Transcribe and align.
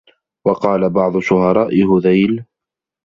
وَقَالَ 0.47 0.89
بَعْضُ 0.89 1.19
شُعَرَاءِ 1.19 1.85
هُذَيْلٍ 1.97 2.45